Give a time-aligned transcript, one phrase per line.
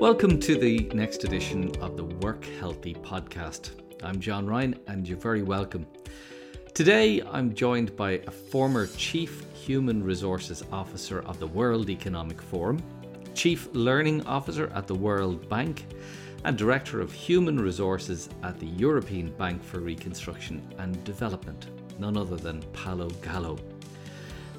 [0.00, 3.72] Welcome to the next edition of the Work Healthy podcast.
[4.04, 5.88] I'm John Ryan, and you're very welcome.
[6.72, 12.80] Today, I'm joined by a former Chief Human Resources Officer of the World Economic Forum,
[13.34, 15.84] Chief Learning Officer at the World Bank,
[16.44, 21.66] and Director of Human Resources at the European Bank for Reconstruction and Development,
[21.98, 23.58] none other than Paolo Gallo.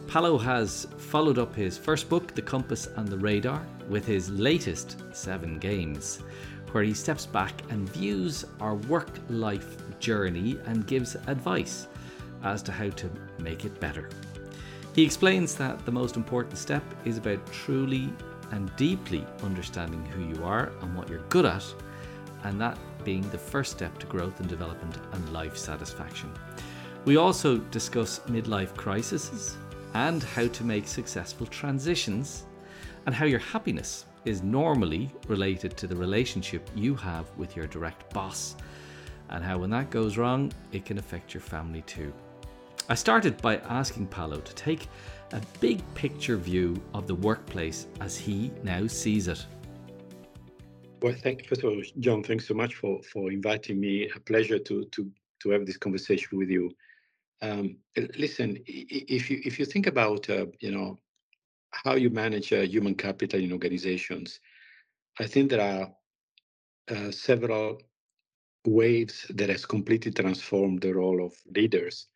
[0.10, 4.98] Paolo has followed up his first book, The Compass and the Radar, with his latest,
[5.12, 6.24] Seven Games,
[6.72, 11.86] where he steps back and views our work life journey and gives advice
[12.44, 14.10] as to how to make it better.
[14.96, 18.12] He explains that the most important step is about truly
[18.50, 21.64] and deeply understanding who you are and what you're good at,
[22.46, 26.34] and that being the first step to growth and development and life satisfaction.
[27.06, 29.56] We also discuss midlife crises,
[29.94, 32.46] and how to make successful transitions,
[33.06, 38.14] and how your happiness is normally related to the relationship you have with your direct
[38.14, 38.56] boss,
[39.30, 42.14] and how when that goes wrong, it can affect your family too.
[42.90, 44.88] I started by asking Paolo to take
[45.32, 49.46] a big picture view of the workplace as he now sees it.
[51.02, 52.24] Well, thank you, first of all, John.
[52.24, 54.10] Thanks so much for for inviting me.
[54.16, 56.72] A pleasure to to to have this conversation with you.
[57.42, 57.78] Um,
[58.18, 61.00] listen, if you if you think about uh, you know
[61.72, 64.40] how you manage uh, human capital in organizations,
[65.20, 65.92] I think there are
[66.96, 67.82] uh, several
[68.66, 72.08] waves that has completely transformed the role of leaders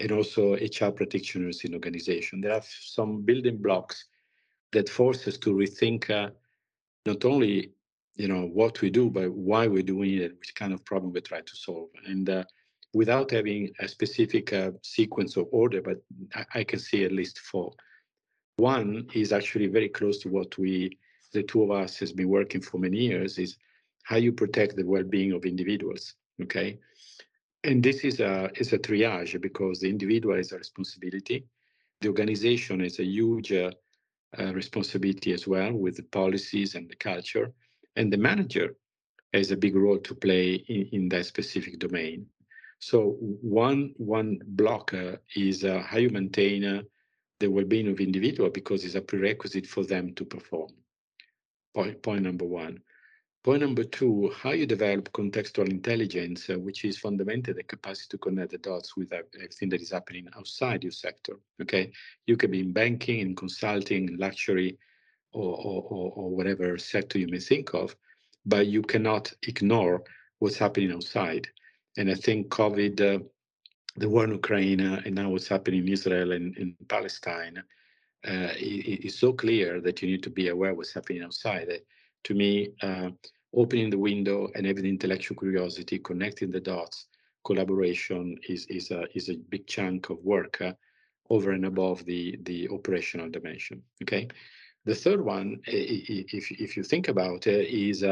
[0.00, 2.40] and also HR practitioners in organization.
[2.40, 4.06] There are some building blocks
[4.72, 6.30] that force us to rethink uh,
[7.04, 7.72] not only
[8.16, 11.20] you know what we do, but why we're doing it, which kind of problem we
[11.20, 11.88] try to solve.
[12.06, 12.44] And uh,
[12.92, 16.02] without having a specific uh, sequence or order, but
[16.34, 17.72] I, I, can see at least four.
[18.56, 20.98] One is actually very close to what we,
[21.32, 23.38] the two of us, has been working for many years.
[23.38, 23.56] Is
[24.02, 26.14] how you protect the well-being of individuals.
[26.42, 26.78] Okay,
[27.64, 31.46] and this is a is a triage because the individual is a responsibility,
[32.00, 33.70] the organization is a huge uh,
[34.38, 37.52] uh, responsibility as well with the policies and the culture,
[37.96, 38.74] and the manager
[39.32, 42.26] has a big role to play in, in that specific domain.
[42.80, 46.82] So one one block uh, is uh, how you maintain uh,
[47.38, 50.70] the well-being of individual because it's a prerequisite for them to perform.
[51.74, 52.80] Point, point number one.
[53.42, 58.18] Point number two, how you develop contextual intelligence, uh, which is fundamentally the capacity to
[58.18, 61.38] connect the dots with everything that is happening outside your sector.
[61.60, 61.92] Okay,
[62.26, 64.78] you can be in banking, in consulting, luxury,
[65.32, 67.94] or, or, or whatever sector you may think of,
[68.44, 70.02] but you cannot ignore
[70.38, 71.48] what's happening outside.
[71.96, 73.24] And I think COVID, uh,
[73.96, 77.62] the war in Ukraine, uh, and now what's happening in Israel and in Palestine,
[78.26, 81.68] uh, it, so clear that you need to be aware what's happening outside.
[81.68, 81.78] Uh,
[82.24, 83.10] to me, uh,
[83.54, 87.06] opening the window and having intellectual curiosity, connecting the dots,
[87.44, 90.62] collaboration is is a is a big chunk of work
[91.30, 93.82] over and above the the operational dimension.
[94.02, 94.28] Okay,
[94.84, 98.04] the third one, if if you think about it, is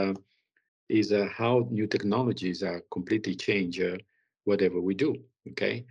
[0.88, 3.96] is uh, how new technologies are completely change uh,
[4.44, 5.14] whatever we do.
[5.50, 5.84] Okay,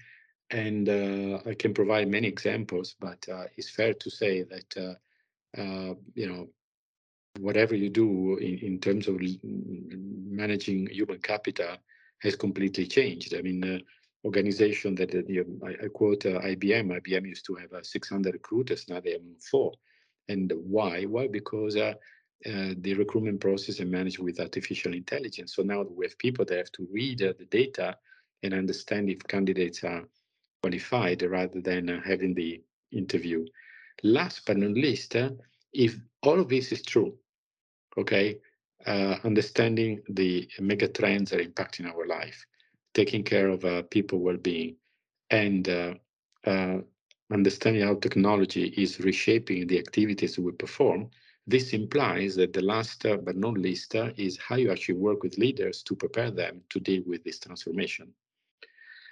[0.51, 5.61] and uh, I can provide many examples, but uh, it's fair to say that uh,
[5.61, 6.47] uh, you know
[7.39, 11.77] whatever you do in, in terms of managing human capital
[12.19, 13.35] has completely changed.
[13.35, 13.83] I mean,
[14.25, 16.99] organization that you know, I, I, quote IBM.
[16.99, 19.21] IBM used to have 600 recruiters, now they have
[19.51, 19.73] four.
[20.29, 21.03] And why?
[21.03, 21.27] Why?
[21.27, 21.77] Because
[22.45, 25.55] uh, the recruitment process and managed with artificial intelligence.
[25.55, 27.97] So now we have people that have to read uh, the data
[28.43, 30.03] and understand if candidates are
[30.61, 32.61] qualified rather than uh, having the
[32.91, 33.43] interview.
[34.03, 35.31] Last but not least, uh,
[35.73, 37.17] if all of this is true,
[37.97, 38.37] okay,
[38.85, 42.45] uh, understanding the mega trends that are impacting our life,
[42.93, 44.75] taking care of people well-being,
[45.31, 45.67] and
[47.31, 51.09] understanding how technology is reshaping the activities we perform,
[51.47, 55.23] this implies that the last uh, but not least uh, is how you actually work
[55.23, 58.13] with leaders to prepare them to deal with this transformation.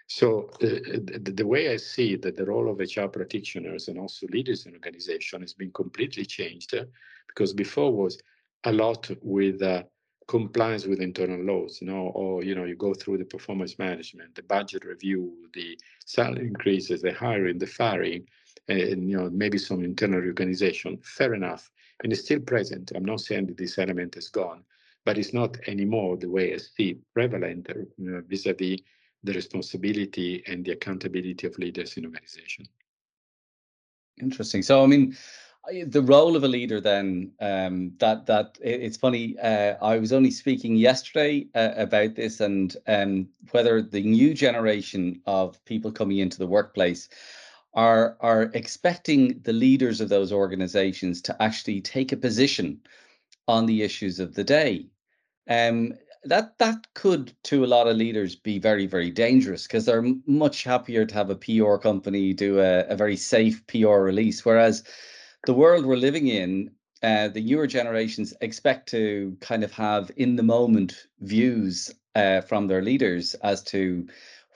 [0.07, 4.27] So uh, the, the, way I see that the role of HR practitioners and also
[4.27, 6.83] leaders in organization has been completely changed uh,
[7.27, 8.19] because before was
[8.65, 9.83] a lot with uh,
[10.27, 14.35] compliance with internal laws, you know, or you know, you go through the performance management,
[14.35, 18.27] the budget review, the salary increases, the hiring, the firing,
[18.67, 20.99] and you know, maybe some internal reorganization.
[21.01, 21.71] Fair enough
[22.03, 22.91] and it's still present.
[22.95, 24.63] I'm not saying that this element is gone,
[25.05, 28.79] but it's not anymore the way I see prevalent uh, vis-a-vis
[29.23, 32.67] the responsibility and the accountability of leaders in organization.
[34.21, 34.61] Interesting.
[34.61, 35.17] So, I mean,
[35.87, 40.31] the role of a leader then um, that that it's funny uh, i was only
[40.31, 46.37] speaking yesterday uh, about this and um, whether the new generation of people coming into
[46.37, 47.09] the workplace
[47.75, 52.79] are are expecting the leaders of those organizations to actually take a position
[53.47, 54.87] on the issues of the day.
[55.49, 55.93] Um,
[56.25, 60.63] that that could to a lot of leaders be very very dangerous because they're much
[60.63, 64.83] happier to have a pr company do a, a very safe pr release whereas
[65.45, 66.71] the world we're living in
[67.03, 72.67] uh, the newer generations expect to kind of have in the moment views uh, from
[72.67, 74.07] their leaders as to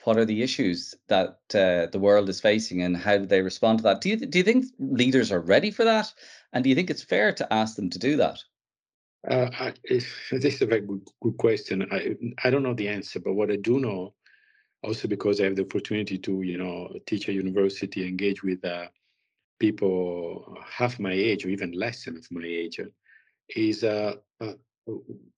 [0.04, 3.78] what are the issues that uh, the world is facing and how do they respond
[3.78, 4.00] to that?
[4.00, 6.12] Do you, do you think leaders are ready for that?
[6.52, 8.38] And do you think it's fair to ask them to do that?
[9.28, 11.86] Uh, I, this is a very good, good question.
[11.90, 14.14] I I don't know the answer, but what I do know,
[14.82, 18.86] also because I have the opportunity to you know teach at university, engage with uh,
[19.58, 22.80] people half my age or even less than half my age,
[23.54, 24.52] is uh, uh,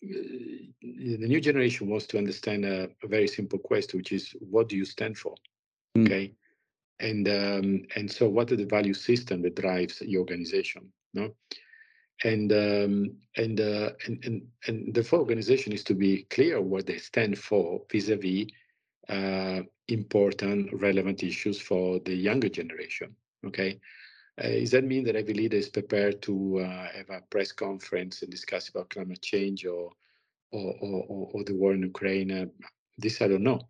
[0.01, 4.77] the new generation wants to understand a, a, very simple question, which is what do
[4.77, 5.35] you stand for?
[5.97, 6.07] Mm.
[6.07, 6.35] Okay,
[7.01, 10.93] and um, and so what are the value system that drives your organization?
[11.15, 11.35] No
[12.25, 16.87] and um, and, uh, and and and the full organization is to be clear what
[16.87, 18.47] they stand for vis-a-vis
[19.09, 23.15] uh, important relevant issues for the younger generation
[23.45, 23.79] okay
[24.40, 28.23] uh, does that mean that every leader is prepared to uh, have a press conference
[28.23, 29.90] and discuss about climate change or
[30.52, 32.31] or, or, or the war in Ukraine?
[32.31, 32.46] Uh,
[32.99, 33.61] this I don't know,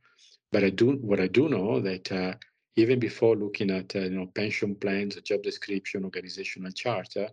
[0.51, 2.35] but I do what I do know that uh,
[2.77, 7.29] even before looking at you know pension plans, job description, organizational charter,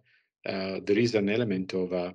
[0.45, 2.11] uh, there is an element of uh,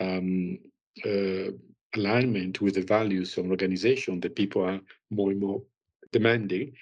[0.00, 0.58] um,
[1.04, 1.50] uh,
[1.94, 4.80] alignment with the values of an organization that people are
[5.10, 5.62] more and more
[6.12, 6.72] demanding,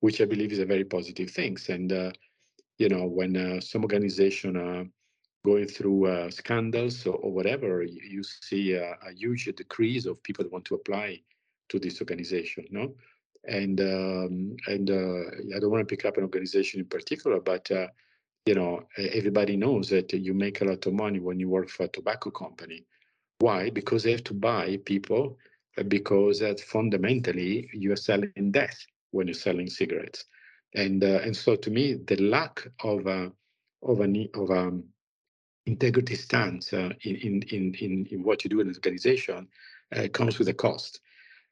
[0.00, 1.56] which I believe is a very positive thing.
[1.68, 2.12] And uh,
[2.82, 4.84] you know, when uh, some organization are
[5.44, 10.22] going through uh, scandals or, or, whatever, you, you see a, a, huge decrease of
[10.24, 11.20] people that want to apply
[11.68, 12.64] to this organization.
[12.70, 12.94] No,
[13.44, 14.86] and um, and
[15.54, 17.70] I don't want to pick up an organization in particular, but
[18.46, 21.84] you know, everybody knows that you make a lot of money when you work for
[21.84, 22.84] a tobacco company.
[23.38, 23.70] Why?
[23.70, 25.38] Because they have to buy people
[25.78, 28.78] uh, because that fundamentally you are selling death
[29.12, 30.24] when you're selling cigarettes.
[30.74, 33.32] And uh, and so to me, the lack of a
[33.82, 34.84] of an of a um,
[35.66, 39.48] integrity stance uh, in, in in in what you do in an organization
[39.94, 41.00] uh, comes with a cost.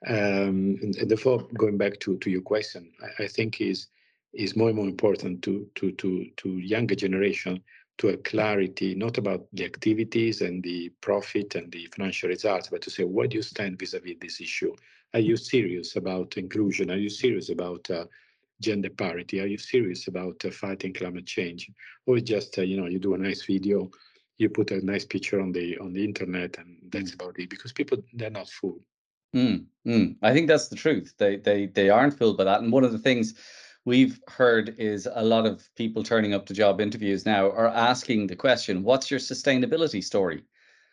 [0.07, 3.89] Um, and, and, therefore, going back to to your question, I, I think is
[4.33, 7.63] is more and more important to to to to younger generation
[7.99, 12.81] to have clarity not about the activities and the profit and the financial results but
[12.81, 14.75] to say where do you stand vis-a-vis this issue
[15.13, 18.05] are you serious about inclusion are you serious about uh,
[18.61, 19.41] gender parity?
[19.41, 21.71] Are you serious about uh, fighting climate change?
[22.07, 23.91] Or just uh, you know you do a nice video
[24.41, 27.51] you put a nice picture on the on the internet and that's about it?
[27.51, 28.83] Because people they're not fooled.
[29.37, 30.17] Mm, mm.
[30.23, 31.15] i think that's the truth.
[31.19, 32.63] They they they aren't fooled by that.
[32.63, 33.35] And one of the things
[33.85, 38.27] we've heard is a lot of people turning up to job interviews now are asking
[38.27, 40.43] the question, what's your sustainability story?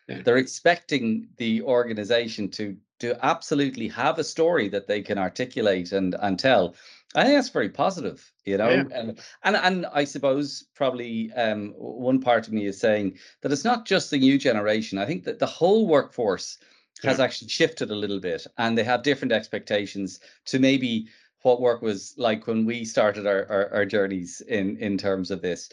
[0.08, 0.22] Yeah.
[0.22, 6.16] They're expecting the organization to to absolutely have a story that they can articulate and
[6.20, 6.74] and tell.
[7.14, 8.68] I think that's very positive, you know.
[8.68, 8.84] Yeah.
[8.92, 13.64] And, and and I suppose probably um, one part of me is saying that it's
[13.64, 14.98] not just the new generation.
[14.98, 16.58] I think that the whole workforce
[17.02, 17.24] has yeah.
[17.24, 21.08] actually shifted a little bit, and they have different expectations to maybe
[21.42, 25.40] what work was like when we started our, our, our journeys in, in terms of
[25.40, 25.70] this.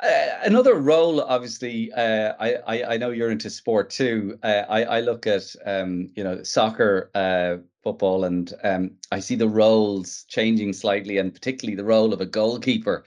[0.00, 4.38] Uh, another role, obviously, uh, I, I, I know you're into sport too.
[4.44, 9.34] Uh, I I look at um, you know soccer, uh, football, and um, I see
[9.34, 13.04] the roles changing slightly, and particularly the role of a goalkeeper.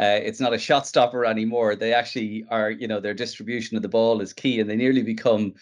[0.00, 1.76] Uh, it's not a shot stopper anymore.
[1.76, 5.02] They actually are, you know, their distribution of the ball is key, and they nearly
[5.02, 5.54] become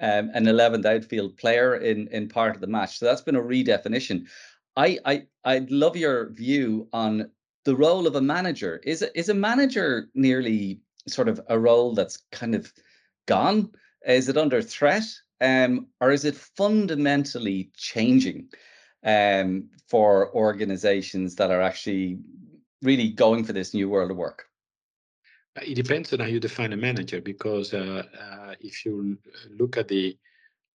[0.00, 2.98] um, an 11th outfield player in in part of the match.
[2.98, 4.26] So that's been a redefinition.
[4.76, 7.30] I I I'd love your view on
[7.66, 8.80] the role of a manager.
[8.84, 12.72] Is is a manager nearly sort of a role that's kind of
[13.26, 13.70] gone?
[14.06, 15.06] Is it under threat,
[15.40, 18.48] um, or is it fundamentally changing
[19.04, 22.18] um, for organizations that are actually
[22.82, 24.46] really going for this new world of work?
[25.56, 29.18] Uh, it depends on how you define a manager, because uh, uh, if you
[29.58, 30.16] look at the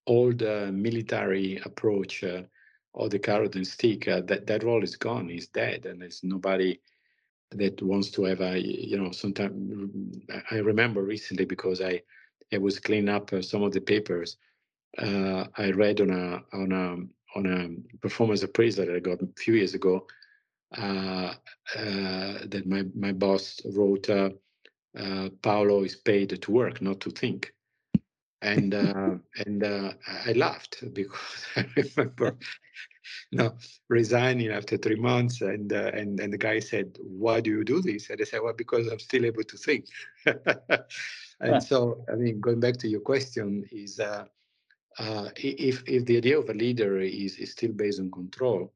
[0.08, 2.42] old uh, military approach uh,
[2.94, 6.24] or the carrot and stick, uh, that that role is gone, is dead, and there's
[6.24, 6.80] nobody
[7.52, 9.12] that wants to have a you know.
[9.12, 10.18] Sometimes
[10.52, 12.02] I remember recently because I
[12.54, 14.38] I was cleaning up uh, some of the papers.
[14.98, 19.28] Uh, I read on a on a on a performance appraisal that I got a
[19.38, 20.06] few years ago
[20.78, 21.34] uh,
[21.76, 24.10] uh, that my my boss wrote.
[24.10, 24.30] Uh,
[25.42, 27.54] Paolo is paid to work, not to think.
[28.42, 29.94] And uh, and uh,
[30.26, 32.38] I laughed because I remember
[33.32, 33.56] you know,
[33.90, 37.82] resigning after three months, and uh, and and the guy said, "Why do you do
[37.82, 39.86] this?" And I said, "Well, because I'm still able to think."
[41.40, 44.26] and so, I mean, going back to your question, is uh,
[45.00, 48.74] uh, if if the idea of a leader is is still based on control,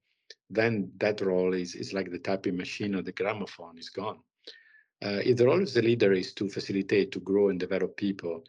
[0.50, 4.20] then that role is is like the typing machine or the gramophone is gone.
[5.04, 8.44] Uh, if the role of the leader is to facilitate, to grow and develop people,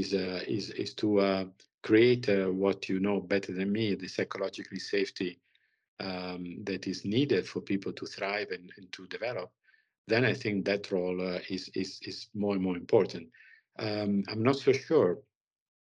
[0.00, 1.44] is uh, is is to uh,
[1.82, 5.38] create uh, what you know better than me, the psychologically safety
[6.00, 9.50] um, that is needed for people to thrive and, and to develop,
[10.08, 13.28] then I think that role uh, is, is, is more and more important.
[13.78, 15.18] Um, I'm not so sure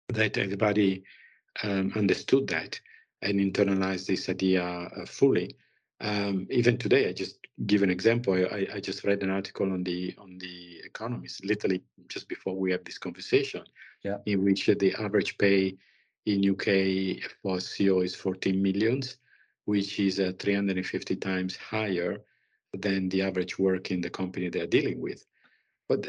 [0.09, 1.03] that everybody
[1.63, 2.79] um, understood that
[3.21, 5.55] and internalized this idea uh, fully.
[6.01, 8.33] Um, even today, I just give an example.
[8.33, 12.71] I, I, just read an article on the on the Economist, literally just before we
[12.71, 13.63] have this conversation,
[14.03, 14.17] yeah.
[14.25, 15.77] in which the average pay
[16.25, 19.17] in UK for CEO is 14 millions,
[19.65, 22.21] which is uh, 350 times higher
[22.73, 25.25] than the average work in the company they're dealing with.
[25.89, 26.07] But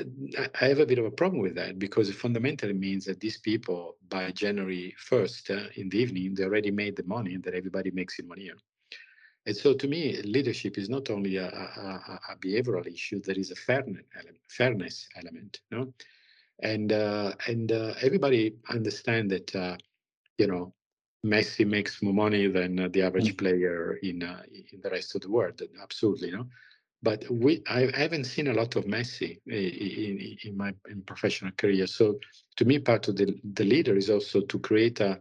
[0.60, 3.38] I have a bit of a problem with that because it fundamentally means that these
[3.38, 7.90] people, by January 1st uh, in the evening, they already made the money that everybody
[7.90, 8.56] makes in one year.
[9.46, 13.50] And so, to me, leadership is not only a, a, a behavioral issue; there is
[13.50, 14.38] a fairness element.
[14.48, 15.94] Fairness element, no?
[16.62, 19.76] And uh, and uh, everybody understand that uh,
[20.36, 20.74] you know
[21.24, 23.38] Messi makes more money than uh, the average mm.
[23.38, 24.42] player in uh,
[24.72, 25.60] in the rest of the world.
[25.82, 26.46] Absolutely, you know.
[27.02, 31.86] But we, I, haven't seen a lot of Messi in, in my in professional career.
[31.86, 32.18] So
[32.56, 35.18] to me, part of the, the leader is also to create a,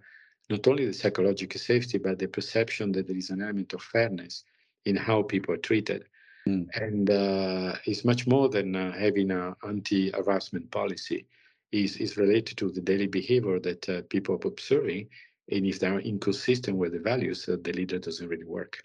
[0.49, 4.43] not only the psychological safety, but the perception that there is an element of fairness
[4.85, 6.05] in how people are treated.
[6.47, 6.67] Mm.
[6.73, 11.25] And uh, it's much more than uh, having an anti-harassment policy.
[11.71, 15.09] Is is related to the daily behavior that uh, people are observing,
[15.51, 18.79] and if they are inconsistent with the values, uh, the leader doesn't really work.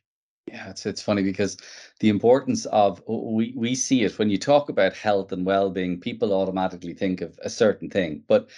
[0.49, 1.57] Yeah, it's it's funny because
[2.01, 6.35] the importance of we we see it when you talk about health and well-being, people
[6.35, 8.23] automatically think of a certain thing.
[8.29, 8.51] But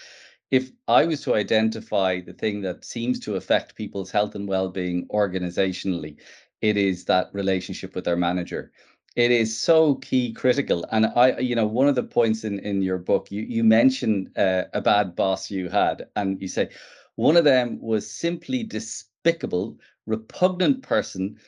[0.51, 5.07] if I was to identify the thing that seems to affect people's health and well-being
[5.09, 6.17] organizationally,
[6.61, 8.73] it is that relationship with their manager.
[9.17, 10.85] It is so key critical.
[10.93, 14.37] And I, you know, one of the points in in your book, you you mentioned
[14.39, 16.71] uh, a bad boss you had, and you say
[17.17, 21.39] one of them was simply despicable, repugnant person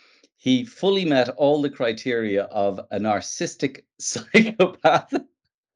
[0.40, 5.12] he fully met all the criteria of a narcissistic psychopath.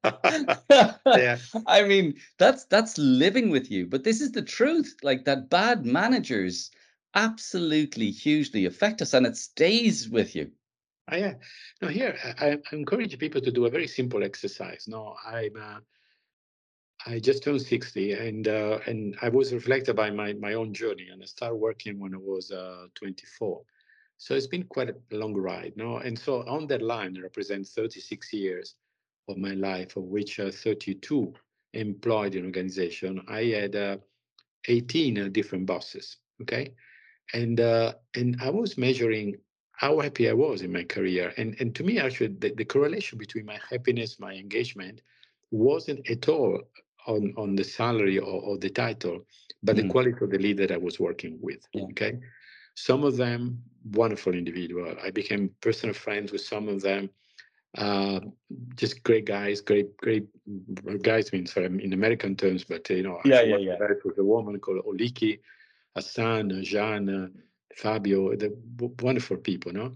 [1.05, 1.37] yeah.
[1.67, 4.95] I mean, that's that's living with you, but this is the truth.
[5.01, 6.71] Like that bad managers
[7.15, 10.51] absolutely hugely affect us and it stays with you.
[11.11, 11.33] Oh, yeah.
[11.81, 14.85] No, here I, I, encourage people to do a very simple exercise.
[14.87, 15.79] No, I'm uh,
[17.05, 21.09] I just turned 60 and uh, and I was reflected by my my own journey
[21.11, 23.61] and I started working when I was uh, 24.
[24.17, 25.97] So it's been quite a long ride, no?
[25.97, 28.75] And so on that line represents 36 years
[29.27, 31.33] of my life, of which uh, 32
[31.73, 33.21] employed in organization.
[33.27, 33.97] I had uh,
[34.67, 36.73] 18 uh, different bosses, okay?
[37.33, 39.37] And uh, and I was measuring
[39.71, 41.33] how happy I was in my career.
[41.37, 45.01] And and to me, actually, the, the correlation between my happiness, my engagement,
[45.51, 46.61] wasn't at all
[47.07, 49.25] on on the salary or, or the title,
[49.63, 49.83] but mm.
[49.83, 51.65] the quality of the leader I was working with.
[51.73, 51.83] Yeah.
[51.83, 52.19] Okay.
[52.75, 54.95] Some of them wonderful individual.
[55.03, 57.09] I became personal friends with some of them.
[57.77, 58.19] Uh,
[58.75, 60.27] just great guys, great, great
[61.01, 61.29] guys.
[61.33, 63.77] I mean, sorry, in American terms, but you know, yeah, yeah, yeah.
[64.05, 65.39] With a woman called Oliki,
[65.95, 67.31] Hassan, Jean,
[67.75, 68.55] Fabio, the
[69.01, 69.95] wonderful people, no.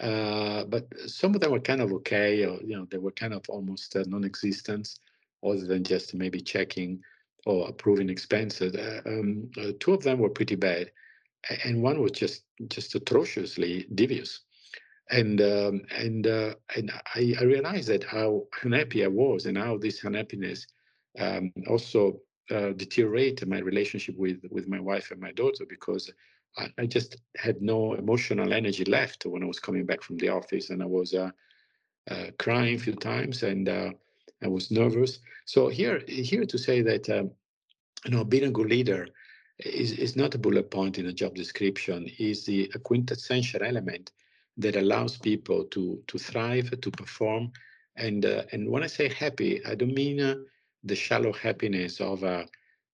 [0.00, 3.34] Uh, but some of them were kind of okay, or you know, they were kind
[3.34, 4.98] of almost uh, non-existent,
[5.44, 7.00] other than just maybe checking
[7.44, 8.74] or approving expenses.
[8.74, 10.90] Uh, um, uh, two of them were pretty bad
[11.64, 14.40] and one was just just atrociously devious
[15.10, 19.78] and um, and uh, and I, I, realized that how unhappy I was and how
[19.78, 20.66] this unhappiness
[21.18, 26.10] um, also uh, deteriorated my relationship with with my wife and my daughter because
[26.58, 30.28] I, I, just had no emotional energy left when I was coming back from the
[30.28, 31.30] office and I was uh,
[32.10, 33.90] uh crying a few times and uh,
[34.42, 35.20] I was nervous.
[35.46, 37.30] So here here to say that um,
[38.04, 39.08] you know being a good leader
[39.58, 44.12] is, is not a bullet point in a job description, is the a quintessential element
[44.58, 47.52] that allows people to to thrive, to perform.
[47.96, 50.36] And uh, and when I say happy, I don't mean uh,
[50.84, 52.44] the shallow happiness of uh,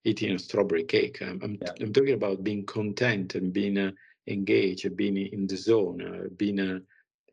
[0.05, 1.21] eating a strawberry cake.
[1.21, 1.73] I'm, I'm, yeah.
[1.81, 3.93] I'm talking about being content and being uh,
[4.27, 6.79] engaged, being in the zone, uh, being uh,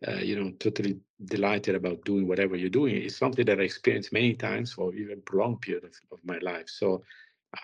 [0.08, 2.96] uh, you know, totally delighted about doing whatever you're doing.
[2.96, 6.68] It's something that I experienced many times for even prolonged period of, of my life.
[6.68, 7.04] So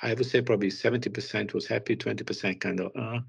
[0.04, 3.20] I would say probably 70% was happy, 20% kind of, uh,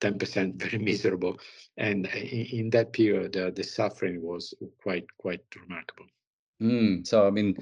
[0.00, 1.38] 10% very miserable.
[1.76, 6.06] And in, that period, uh, the suffering was quite, quite remarkable.
[6.60, 7.56] Mm, so, I mean,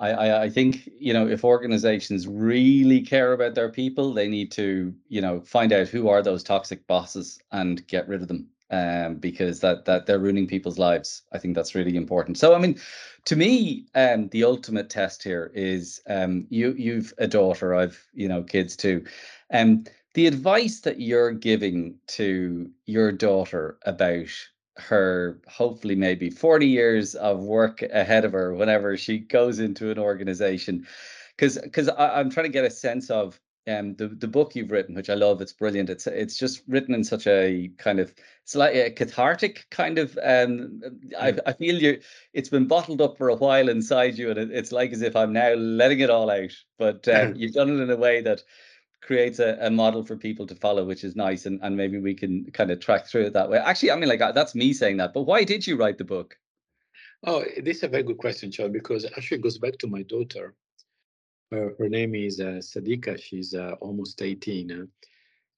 [0.00, 4.94] I, I think you know if organizations really care about their people, they need to
[5.08, 9.16] you know find out who are those toxic bosses and get rid of them um,
[9.16, 11.22] because that that they're ruining people's lives.
[11.32, 12.38] I think that's really important.
[12.38, 12.80] So I mean,
[13.26, 18.28] to me, um, the ultimate test here is um, you you've a daughter, I've you
[18.28, 19.04] know kids too,
[19.52, 24.28] um, the advice that you're giving to your daughter about
[24.76, 29.98] her hopefully maybe 40 years of work ahead of her whenever she goes into an
[29.98, 30.86] organization.
[31.36, 34.94] Because because i'm trying to get a sense of um the, the book you've written
[34.94, 35.90] which i love it's brilliant.
[35.90, 38.14] It's it's just written in such a kind of
[38.44, 40.80] slightly a cathartic kind of um
[41.18, 42.00] I, I feel you
[42.32, 45.14] it's been bottled up for a while inside you and it, it's like as if
[45.14, 46.52] i'm now letting it all out.
[46.78, 48.42] But um, you've done it in a way that
[49.02, 51.46] creates a, a model for people to follow, which is nice.
[51.46, 53.58] And, and maybe we can kind of track through it that way.
[53.58, 56.36] Actually, I mean, like that's me saying that, but why did you write the book?
[57.26, 60.02] Oh, this is a very good question, Charles, because actually it goes back to my
[60.02, 60.54] daughter.
[61.50, 63.20] Her, her name is uh, Sadika.
[63.20, 64.70] She's uh, almost 18.
[64.70, 64.84] Uh,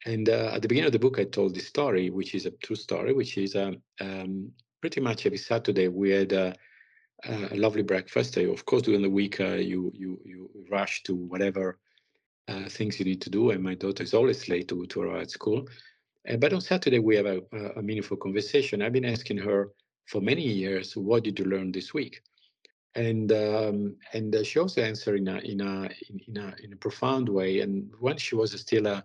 [0.05, 2.75] and at the beginning of the book, I told this story, which is a true
[2.75, 6.57] story, which is um, um pretty much every Saturday we had a
[7.53, 8.37] lovely breakfast.
[8.37, 11.79] Of course, during the week, uh, you you you rush to whatever
[12.49, 15.23] uh, things you need to do, and my daughter is always late to, to arrive
[15.23, 15.67] at school.
[16.29, 17.41] Uh, but on Saturday, we have a,
[17.77, 18.83] a, meaningful conversation.
[18.83, 19.71] I've been asking her
[20.07, 22.23] for many years, what did you learn this week?
[22.95, 25.89] And um, and uh, she also answered in a, in, a,
[26.29, 27.61] in, a, in a profound way.
[27.61, 29.05] And when she was still a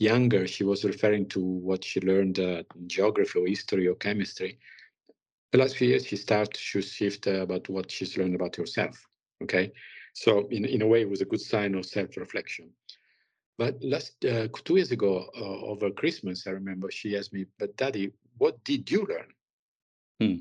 [0.00, 4.58] younger, she was referring to what she learned uh, in geography or history or chemistry.
[5.52, 9.06] The last few years, she started to shift uh, about what she's learned about herself.
[9.42, 9.72] Okay,
[10.18, 12.70] so in, in a way, it was a good sign of self-reflection.
[13.56, 17.76] But last uh, two years ago, uh, over Christmas, I remember she asked me, "But
[17.76, 19.32] Daddy, what did you learn?"
[20.20, 20.40] Hmm.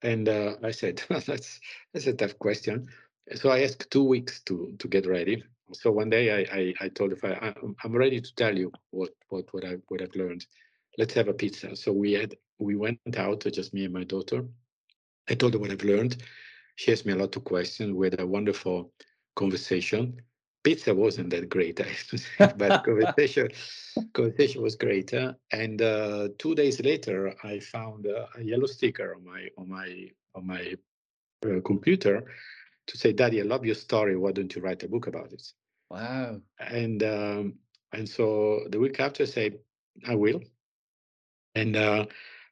[0.00, 1.60] And uh, I said, "That's
[1.92, 2.88] that's a tough question."
[3.34, 5.42] So I asked two weeks to to get ready.
[5.74, 9.10] So one day I I, I told her, I, "I'm ready to tell you what
[9.28, 10.46] what what I what I've learned.
[10.96, 14.46] Let's have a pizza." So we had we went out, just me and my daughter.
[15.28, 16.16] I told her what I've learned.
[16.76, 17.92] She asked me a lot of questions.
[17.92, 18.92] We had a wonderful
[19.38, 20.20] conversation.
[20.64, 21.92] Pizza wasn't that great, I
[22.58, 23.48] but conversation
[24.12, 25.14] conversation was great.
[25.14, 29.68] Uh, and uh, two days later, I found uh, a yellow sticker on my on
[29.68, 30.74] my on my
[31.46, 32.24] uh, computer
[32.88, 34.16] to say, "Daddy, I love your story.
[34.16, 35.44] Why don't you write a book about it?"
[35.90, 36.40] Wow!
[36.58, 37.54] And um,
[37.92, 39.46] and so the week after, I say,
[40.06, 40.40] "I will."
[41.54, 42.06] And uh,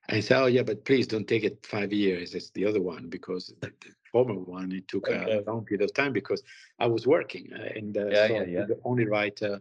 [0.08, 2.34] I said, "Oh yeah, but please don't take it five years.
[2.34, 3.52] It's the other one because
[4.16, 4.72] former one.
[4.72, 5.42] It took okay.
[5.44, 6.42] a long period of time because
[6.78, 8.74] I was working, uh, and uh, yeah, so yeah, yeah.
[8.84, 9.58] only write uh,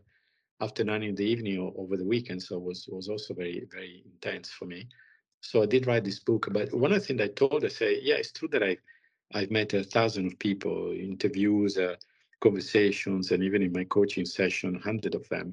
[0.61, 2.41] after nine in the evening or over the weekend.
[2.41, 4.87] So it was was also very very intense for me.
[5.41, 6.47] So I did write this book.
[6.57, 8.77] But one of the things I told her, say, yeah, it's true that I
[9.37, 10.77] I've met a thousand of people,
[11.11, 11.95] interviews, uh,
[12.39, 15.47] conversations, and even in my coaching session, hundred of them.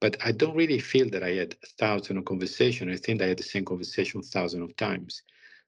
[0.00, 2.84] But I don't really feel that I had a thousand of conversation.
[2.88, 5.22] I think I had the same conversation thousand of times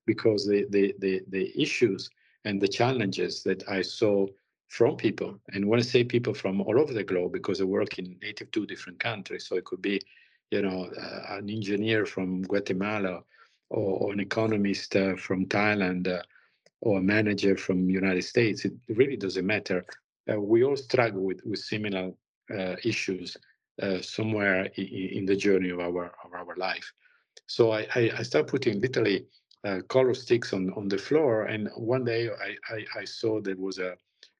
[0.06, 2.10] because the, the, the, the issues
[2.44, 4.26] and the challenges that I saw
[4.68, 5.38] from people.
[5.52, 8.66] And when I say people from all over the globe, because I work in 82
[8.66, 10.00] different countries, so it could be,
[10.50, 13.22] you know, uh, an engineer from Guatemala,
[13.68, 16.22] or, or an economist uh, from Thailand, uh,
[16.80, 18.64] or a manager from United States.
[18.64, 19.84] It really doesn't matter.
[20.30, 22.12] Uh, we all struggle with with similar
[22.56, 23.36] uh, issues
[23.82, 26.92] uh, somewhere in, in, the journey of our of our life.
[27.46, 29.26] So I, I, I start putting literally
[29.64, 31.44] uh, color sticks on, on the floor.
[31.44, 33.96] And one day I, I, I saw there was a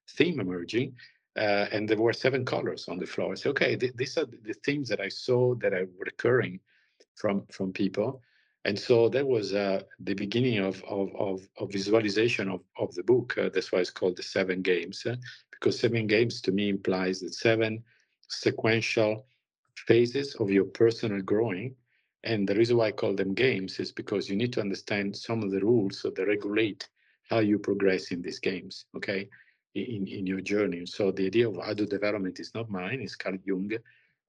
[0.09, 0.95] theme emerging
[1.37, 3.33] uh, and there were seven colors on the floor.
[3.33, 6.61] I said, okay, th- these are the themes that I saw that are recurring
[7.15, 8.23] from, from people.
[8.65, 13.03] And so that was uh, the beginning of, of, of, of, visualization of, of the
[13.03, 13.37] book.
[13.39, 15.17] Uh, that's why it's called the seven games, uh,
[15.51, 17.83] because seven games to me implies the seven
[18.29, 19.27] sequential
[19.77, 21.75] phases of your personal growing
[22.25, 25.43] and the reason why I call them games is because you need to understand some
[25.43, 26.89] of the rules that regulate
[27.31, 29.29] how you progress in these games, okay,
[29.75, 30.85] in, in your journey.
[30.87, 33.73] So the idea of adult development is not mine, it's Carl Jung.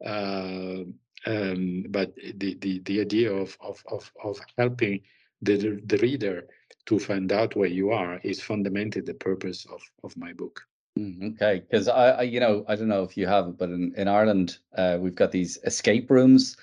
[0.05, 0.83] Uh,
[1.25, 5.01] um, but the, the, the idea of, of, of, of helping
[5.41, 6.47] the, the reader
[6.85, 10.61] to find out where you are is fundamentally the purpose of, of my book.
[10.97, 13.93] Mm, okay, because I, I, you know, I don't know if you have, but in,
[13.95, 16.57] in Ireland, uh, we've got these escape rooms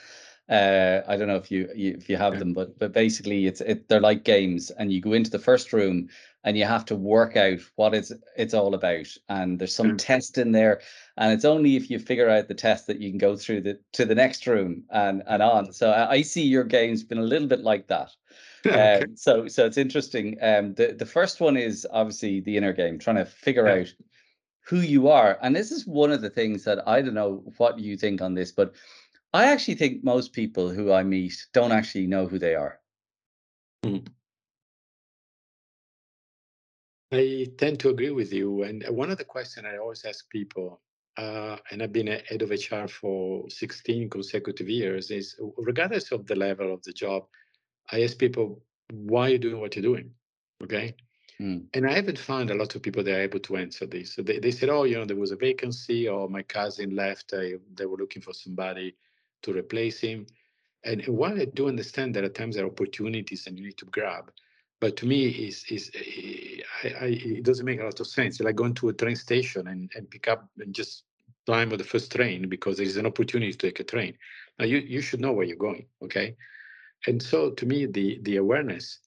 [0.49, 3.61] Uh, I don't know if you, you if you have them, but but basically it's
[3.61, 6.09] it, they're like games, and you go into the first room
[6.45, 10.39] and you have to work out what it's it's all about, and there's some test
[10.39, 10.81] in there,
[11.19, 13.79] and it's only if you figure out the test that you can go through the
[13.93, 15.73] to the next room and and on.
[15.73, 18.11] So I, I see your game's been a little bit like that.
[18.67, 19.03] okay.
[19.03, 20.39] Um, so so it's interesting.
[20.41, 23.83] Um, the the first one is obviously the inner game, trying to figure yeah.
[23.83, 23.95] out
[24.67, 27.79] who you are, and this is one of the things that I don't know what
[27.79, 28.73] you think on this, but
[29.33, 32.81] I actually think most people who I meet don't actually know who they are.
[33.85, 34.07] Mm.
[37.13, 38.63] I tend to agree with you.
[38.63, 40.81] And one of the questions I always ask people,
[41.19, 46.27] uh, and I've been a head of HR for 16 consecutive years, is regardless of
[46.27, 47.25] the level of the job,
[47.93, 50.11] I ask people, why are you doing what you're doing?
[50.63, 50.95] Okay.
[51.41, 51.67] Mm.
[51.75, 54.15] And I haven't found a lot of people that are able to answer this.
[54.15, 57.33] So they, they said, oh, you know, there was a vacancy, or my cousin left,
[57.35, 58.97] I, they were looking for somebody
[59.43, 60.27] to replace him.
[60.85, 63.87] And while I do understand that at times there are opportunities and you need to
[63.87, 64.31] grab,
[64.81, 68.39] but to me, is is it doesn't make a lot of sense.
[68.41, 71.03] Like going to a train station and, and pick up and just
[71.47, 74.15] climb on the first train because there is an opportunity to take a train.
[74.59, 76.37] Now you you should know where you're going, okay?
[77.07, 79.01] And so to me, the the awareness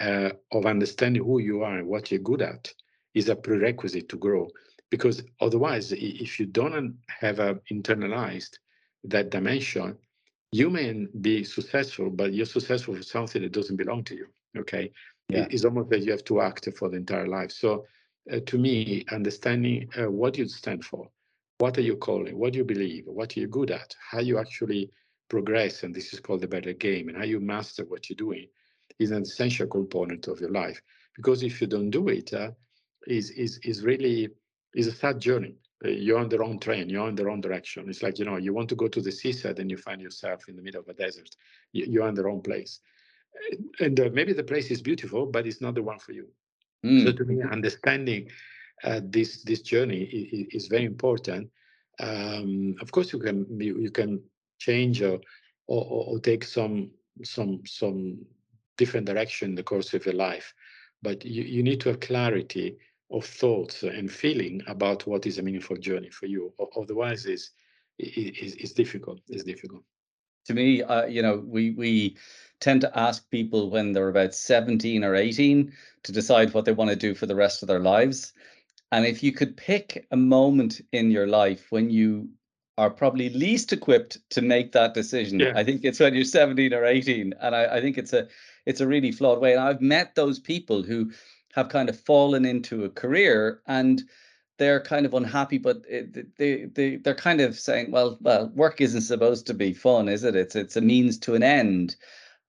[0.00, 2.72] uh, of understanding who you are and what you're good at
[3.14, 4.48] is a prerequisite to grow.
[4.90, 8.58] Because otherwise, if you don't have a internalized
[9.10, 9.96] that dimension,
[10.52, 14.26] you may be successful, but you're successful for something that doesn't belong to you.
[14.58, 14.90] Okay,
[15.28, 15.46] yeah.
[15.50, 17.50] it's almost that you have to act for the entire life.
[17.50, 17.84] So,
[18.32, 21.08] uh, to me, understanding uh, what you stand for,
[21.58, 24.38] what are you calling, what do you believe, what are you good at, how you
[24.38, 24.90] actually
[25.28, 28.46] progress, and this is called the better game, and how you master what you're doing,
[28.98, 30.80] is an essential component of your life.
[31.16, 32.50] Because if you don't do it, uh,
[33.06, 34.28] is is is really
[34.74, 35.54] is a sad journey.
[35.84, 36.88] Uh, you're on the wrong train.
[36.88, 37.88] You're on the wrong direction.
[37.88, 40.48] It's like you know you want to go to the seaside and you find yourself
[40.48, 41.36] in the middle of a desert.
[41.72, 42.80] You're in the wrong place,
[43.80, 46.28] and uh, maybe the place is beautiful, but it's not the one for you.
[46.84, 47.04] Mm.
[47.04, 48.30] So to me, understanding
[48.84, 51.50] uh, this this journey is, is very important.
[52.00, 54.22] Um, of course, you can you can
[54.58, 55.20] change or,
[55.66, 56.90] or, or take some
[57.22, 58.18] some some
[58.76, 60.54] different direction in the course of your life,
[61.02, 62.76] but you, you need to have clarity
[63.10, 66.52] of thoughts and feeling about what is a meaningful journey for you.
[66.76, 67.50] Otherwise, it's,
[67.98, 69.20] it's, it's difficult.
[69.28, 69.82] It's difficult.
[70.46, 72.16] To me, uh, you know, we we
[72.60, 75.72] tend to ask people when they're about 17 or 18
[76.04, 78.32] to decide what they want to do for the rest of their lives.
[78.92, 82.30] And if you could pick a moment in your life when you
[82.78, 85.52] are probably least equipped to make that decision, yeah.
[85.56, 87.34] I think it's when you're 17 or 18.
[87.40, 88.28] And I, I think it's a
[88.64, 89.52] it's a really flawed way.
[89.52, 91.10] And I've met those people who
[91.56, 94.02] have kind of fallen into a career and
[94.58, 98.80] they're kind of unhappy, but it, they they they're kind of saying, well, well, work
[98.80, 100.36] isn't supposed to be fun, is it?
[100.36, 101.96] It's it's a means to an end,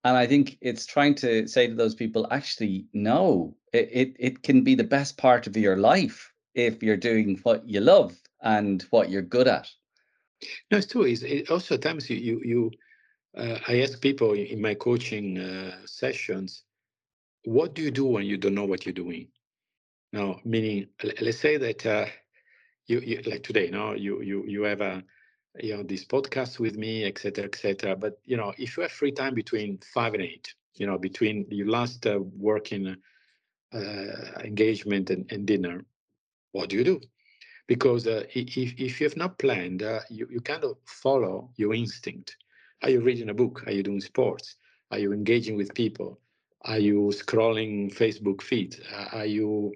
[0.04, 4.44] and I think it's trying to say to those people, actually, no, it it, it
[4.44, 8.84] can be the best part of your life if you're doing what you love and
[8.90, 9.70] what you're good at.
[10.72, 11.04] No, it's true.
[11.04, 12.72] It also at times you you, you
[13.38, 16.64] uh, I ask people in my coaching uh, sessions
[17.48, 19.30] what do you do when you don't know what you're doing?
[20.12, 20.88] Now, meaning,
[21.22, 22.08] let's say that uh,
[22.88, 25.02] you, you, like today, no, you you you have a
[25.58, 27.96] you know this podcast with me, etc., etc.
[27.96, 31.46] But you know, if you have free time between five and eight, you know, between
[31.50, 32.98] your last uh, working
[33.74, 33.78] uh,
[34.44, 35.86] engagement and, and, dinner,
[36.52, 37.00] what do you do?
[37.66, 41.74] Because uh, if if you have not planned, uh, you you kind of follow your
[41.74, 42.36] instinct.
[42.84, 43.64] Are you reading a book?
[43.68, 44.58] Are you doing sports?
[44.92, 46.20] Are you engaging with people?
[46.62, 48.78] Are you scrolling Facebook feed?
[48.94, 49.74] Uh, are you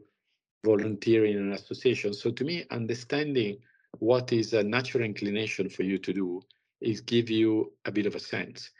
[0.65, 2.13] volunteering in an association?
[2.13, 3.57] So to me, understanding
[3.99, 6.41] what is a natural inclination for you to do
[6.81, 8.71] is give you a bit of a sense.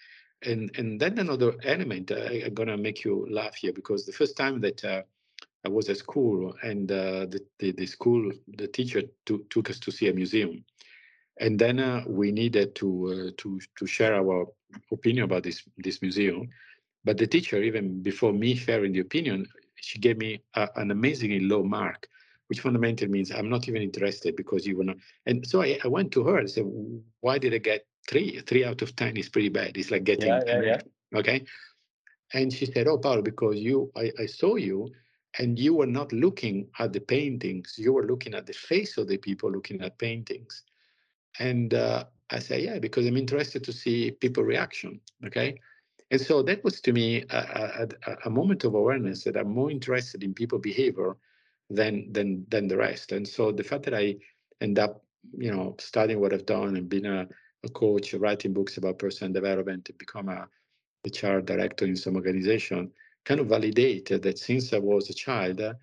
[0.44, 4.36] And and then another element, uh, I'm gonna make you laugh here because the first
[4.36, 5.04] time that uh,
[5.64, 9.80] I was at school and uh, the, the, the school the teacher to, took us
[9.80, 10.66] to see a museum,
[11.40, 14.48] and then uh, we needed to uh, to to share our
[14.92, 16.50] opinion about this this museum.
[17.04, 21.40] But the teacher, even before me sharing the opinion, she gave me a, an amazingly
[21.40, 22.08] low mark,
[22.48, 24.98] which fundamentally means I'm not even interested because you were not.
[25.26, 26.66] And so I, I went to her and said,
[27.22, 28.40] why did I get three?
[28.42, 29.78] Three out of 10 is pretty bad.
[29.78, 30.82] It's like getting, yeah, yeah, yeah.
[31.20, 31.44] okay.
[32.34, 34.90] And she said, oh, Paolo, because you, I, I saw you
[35.40, 37.76] and you were not looking at the paintings.
[37.78, 40.64] You were looking at the face of the people looking at paintings.
[41.40, 45.00] And uh, I said, yeah, because I'm interested to see people reaction.
[45.26, 45.58] Okay.
[46.12, 49.71] And so that was to me a, a, a, moment of awareness that I'm more
[49.71, 51.15] interested in people behavior
[51.69, 53.13] than than than the rest.
[53.13, 54.17] And so the fact that I
[54.60, 55.06] end up,
[55.38, 57.28] you know, studying what I've done and being a,
[57.63, 60.50] a coach writing books about personal development to become a
[61.06, 62.91] HR director in some organization
[63.24, 65.76] kind of validate that since I was a child, uh,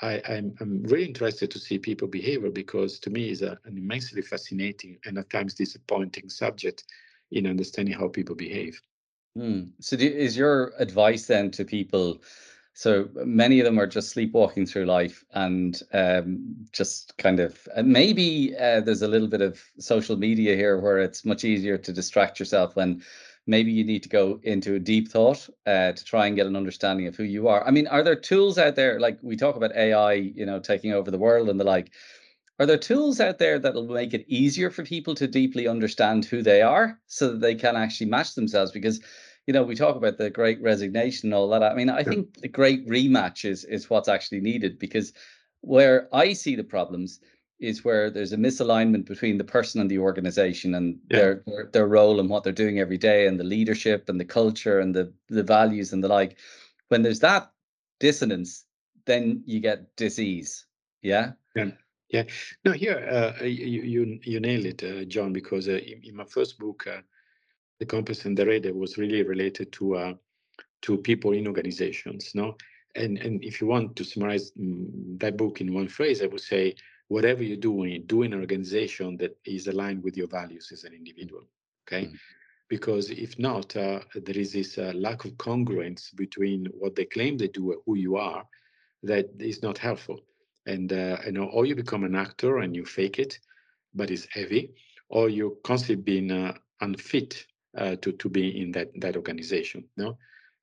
[0.00, 3.58] I, am I'm, I'm really interested to see people behavior because to me is an
[3.66, 6.84] immensely fascinating and at times disappointing subject
[7.32, 8.80] in understanding how people behave.
[9.36, 9.70] Mm.
[9.80, 12.22] So, do, is your advice then to people?
[12.76, 18.52] So many of them are just sleepwalking through life and um, just kind of maybe
[18.56, 22.40] uh, there's a little bit of social media here where it's much easier to distract
[22.40, 23.00] yourself when
[23.46, 26.56] maybe you need to go into a deep thought uh, to try and get an
[26.56, 27.64] understanding of who you are.
[27.64, 30.92] I mean, are there tools out there like we talk about AI, you know, taking
[30.92, 31.92] over the world and the like?
[32.58, 36.24] Are there tools out there that will make it easier for people to deeply understand
[36.24, 38.70] who they are so that they can actually match themselves?
[38.70, 39.00] Because
[39.46, 41.62] you know, we talk about the great resignation and all that.
[41.62, 42.04] I mean, I yeah.
[42.04, 45.12] think the great rematch is is what's actually needed because
[45.60, 47.20] where I see the problems
[47.60, 51.18] is where there's a misalignment between the person and the organization and yeah.
[51.18, 54.24] their, their, their role and what they're doing every day and the leadership and the
[54.24, 56.36] culture and the the values and the like
[56.88, 57.50] when there's that
[58.00, 58.64] dissonance
[59.06, 60.66] then you get disease
[61.02, 61.70] yeah yeah
[62.14, 62.24] yeah
[62.64, 66.28] no here uh, you, you you nail it uh, john because uh, in, in, my
[66.36, 67.00] first book uh,
[67.80, 70.14] the compass and the radar was really related to uh,
[70.82, 72.56] to people in organizations no
[72.94, 74.86] and and if you want to summarize mm,
[75.18, 76.74] that book in one phrase i would say
[77.08, 80.94] whatever you're doing, do in an organization that is aligned with your values as an
[80.94, 81.44] individual.
[81.86, 82.06] Okay.
[82.06, 82.16] Mm-hmm.
[82.68, 87.36] Because if not, uh, there is this uh, lack of congruence between what they claim
[87.36, 88.44] they do and who you are
[89.02, 90.20] that is not helpful.
[90.66, 93.38] And uh, you know, or you become an actor and you fake it,
[93.94, 94.72] but it's heavy,
[95.08, 97.46] or you're constantly being uh, unfit
[97.76, 99.84] uh, to to be in that that organization.
[99.96, 100.16] No,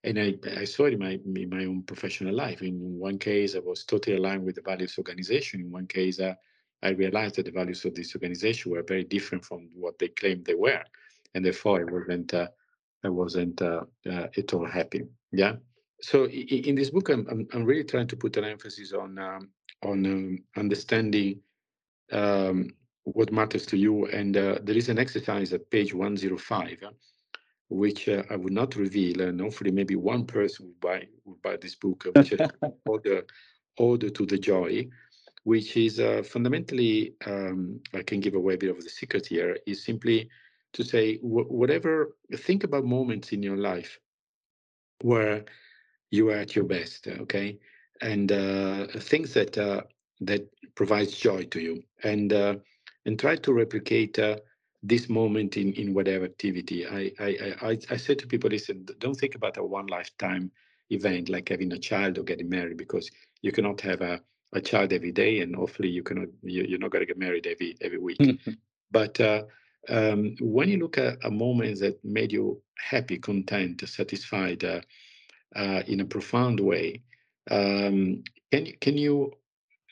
[0.04, 2.62] and I, I saw it in my in my own professional life.
[2.62, 5.60] In one case, I was totally aligned with the values of organization.
[5.60, 6.34] In one case, uh,
[6.82, 10.44] I realized that the values of this organization were very different from what they claimed
[10.44, 10.82] they were,
[11.34, 12.48] and therefore I wasn't uh,
[13.04, 15.02] I wasn't uh, uh at all happy.
[15.30, 15.56] Yeah.
[16.00, 19.18] So in, in this book, I'm, I'm, I'm really trying to put an emphasis on
[19.18, 19.50] um,
[19.82, 21.40] on um, understanding
[22.12, 22.70] um,
[23.04, 26.78] what matters to you, and uh, there is an exercise at page 105
[27.72, 31.56] which uh, I would not reveal, and hopefully maybe one person would buy would buy
[31.56, 32.40] this book, uh, which is
[32.86, 33.24] Order,
[33.78, 34.88] Order to the Joy,
[35.44, 39.56] which is uh, fundamentally, um, I can give away a bit of the secret here,
[39.66, 40.28] is simply
[40.74, 43.98] to say wh- whatever, think about moments in your life
[45.00, 45.44] where
[46.10, 47.58] you are at your best, okay,
[48.02, 49.82] and uh, things that uh,
[50.20, 52.56] that provides joy to you, and uh,
[53.06, 54.18] and try to replicate
[54.82, 56.86] this moment in in whatever activity.
[56.86, 60.50] I I I, I said to people, listen, don't think about a one lifetime
[60.90, 63.10] event like having a child or getting married because
[63.40, 64.20] you cannot have a,
[64.52, 67.46] a child every day and hopefully you cannot you, you're not going to get married
[67.46, 68.20] every every week.
[68.90, 69.42] but uh,
[69.88, 74.80] um, when you look at a moment that made you happy, content, satisfied uh,
[75.56, 77.02] uh, in a profound way,
[77.50, 79.32] um, can you can you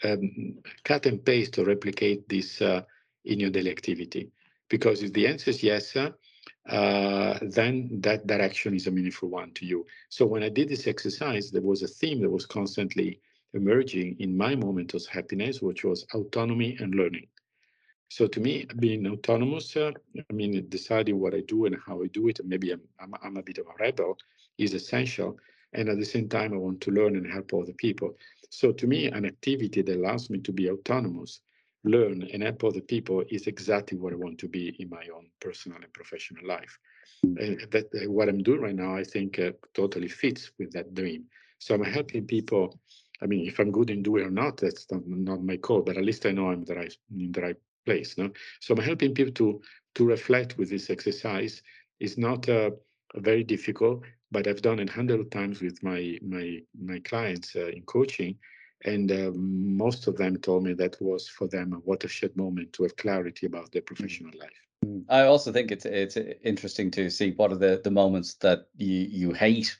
[0.05, 2.83] um, cut and paste or replicate this uh,
[3.25, 4.31] in your daily activity?
[4.69, 9.67] Because if the answer is yes, uh, then that direction is a meaningful one to
[9.67, 9.87] you.
[10.09, 13.21] So when I did this exercise, there was a theme that was constantly
[13.55, 17.27] emerging in my moment of happiness, which was autonomy and learning.
[18.09, 19.93] So to me, being autonomous, uh,
[20.29, 23.15] I mean, deciding what I do and how I do it, and maybe I'm, I'm,
[23.23, 24.19] I'm a bit of a rebel,
[24.59, 25.37] is essential.
[25.73, 28.17] And at the same time, I want to learn and help other people.
[28.51, 31.41] So to me, an activity that allows me to be autonomous
[31.85, 35.27] learn and help other people is exactly what I want to be in my own
[35.41, 36.79] personal and professional life.
[37.25, 37.41] Mm.
[37.41, 40.95] And that uh, what I'm doing right now, I think, uh, totally fits with that
[40.95, 41.25] dream.
[41.59, 42.79] So I'm helping people.
[43.23, 45.97] I mean, if I'm good in doing or not, that's not, not my call, but
[45.97, 47.57] at least I know I'm the right, in the right
[47.87, 48.17] place.
[48.17, 48.31] No?
[48.61, 49.61] So I'm helping people to
[49.97, 51.63] to reflect with this exercise.
[51.99, 52.71] It's not uh,
[53.17, 57.67] very difficult, but I've done it a hundred times with my my my clients uh,
[57.67, 58.39] in coaching
[58.85, 62.85] and uh, most of them told me that was for them a watershed moment to
[62.85, 64.51] have clarity about their professional life.
[64.85, 65.05] Mm.
[65.09, 68.97] I also think it's it's interesting to see what are the the moments that you
[68.97, 69.77] you hate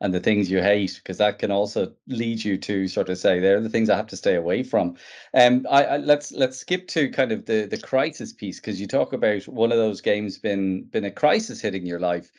[0.00, 3.40] and the things you hate because that can also lead you to sort of say
[3.40, 4.96] they're the things I have to stay away from.
[5.34, 8.86] Um, I, I let's let's skip to kind of the the crisis piece because you
[8.86, 12.30] talk about one of those games been been a crisis hitting your life.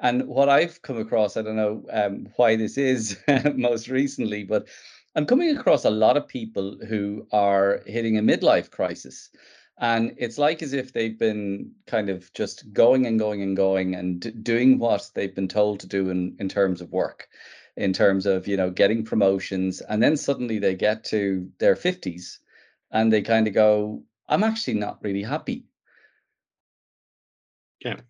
[0.00, 3.18] And what I've come across, I don't know um, why this is
[3.54, 4.66] most recently, but
[5.14, 9.30] I'm coming across a lot of people who are hitting a midlife crisis.
[9.78, 13.94] And it's like as if they've been kind of just going and going and going
[13.94, 17.28] and doing what they've been told to do in, in terms of work,
[17.76, 19.80] in terms of, you know, getting promotions.
[19.82, 22.38] And then suddenly they get to their 50s
[22.90, 25.64] and they kind of go, I'm actually not really happy.
[27.80, 28.00] Yeah.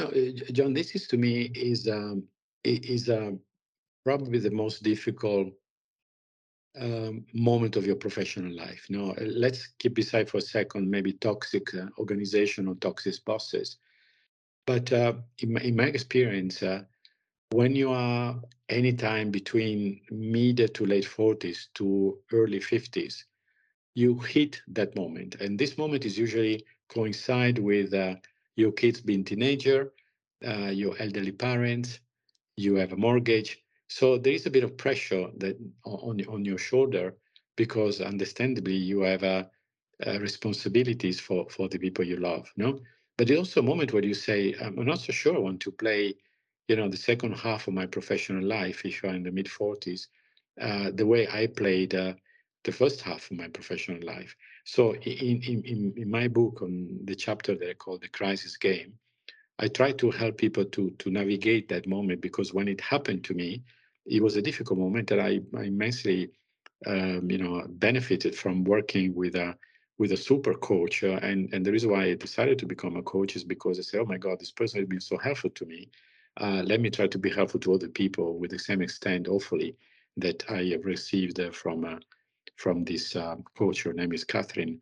[0.00, 2.24] No, uh, John, this is to me is um,
[2.64, 3.32] is uh,
[4.02, 5.48] probably the most difficult
[6.80, 8.86] um, moment of your professional life.
[8.88, 13.76] No, uh, let's keep aside for a second maybe toxic uh, organization or toxic bosses.
[14.66, 16.82] But uh, in, my, in my experience, uh,
[17.50, 23.24] when you are anytime between mid to late 40s to early 50s,
[23.94, 25.34] you hit that moment.
[25.40, 27.92] And this moment is usually coincide with
[28.60, 29.92] your kids being teenager,
[30.46, 32.00] uh, your elderly parents,
[32.56, 33.50] you have a mortgage.
[33.88, 37.16] So there is a bit of pressure that on, on your shoulder
[37.56, 39.50] because understandably you have a,
[40.06, 42.78] uh, responsibilities for, for the people you love, no?
[43.18, 45.72] But there's also a moment where you say, I'm not so sure I want to
[45.72, 46.14] play
[46.70, 50.06] you know, the second half of my professional life, if you're in the mid 40s,
[50.60, 52.14] uh, the way I played uh,
[52.62, 54.36] the first half of my professional life.
[54.64, 58.94] So in, in, in my book on the chapter that I call the crisis game,
[59.58, 63.34] I try to help people to, to navigate that moment because when it happened to
[63.34, 63.62] me,
[64.06, 66.30] it was a difficult moment that I, I immensely,
[66.86, 69.56] um, you know, benefited from working with a
[69.98, 71.04] with a super coach.
[71.04, 73.82] Uh, and and the reason why I decided to become a coach is because I
[73.82, 75.90] said, oh my God, this person has been so helpful to me
[76.38, 79.76] uh, let me try to be helpful to other people with the same extent, hopefully,
[80.16, 81.96] that I have received uh, from uh,
[82.60, 83.82] from this um, coach.
[83.82, 84.80] Her name is Catherine.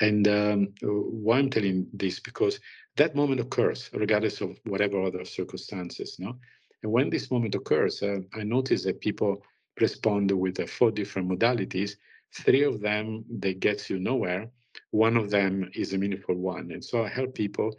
[0.00, 2.60] And um, why I'm telling this because
[2.96, 6.16] that moment occurs regardless of whatever other circumstances.
[6.18, 6.38] No,
[6.82, 9.42] and when this moment occurs, uh, I notice that people
[9.80, 11.92] respond with uh, four different modalities.
[12.34, 14.50] Three of them they get you nowhere.
[14.90, 17.70] One of them is a meaningful one, and so I help people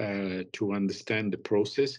[0.00, 1.98] uh, to understand the process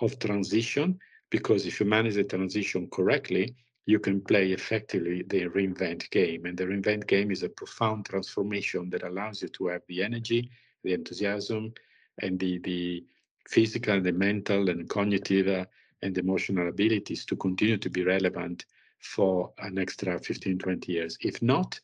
[0.00, 0.98] of transition
[1.30, 3.54] because if you manage the transition correctly,
[3.86, 6.46] you can play effectively the reinvent game.
[6.46, 10.50] And the reinvent game is a profound transformation that allows you to have the energy,
[10.82, 11.74] the enthusiasm,
[12.20, 13.04] and the, the
[13.48, 15.66] physical, the mental, and cognitive uh,
[16.02, 18.64] and emotional abilities to continue to be relevant
[19.00, 21.18] for an extra 15, 20 years.
[21.20, 21.78] If not,